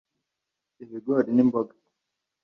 [0.83, 1.73] ibigori n’imboga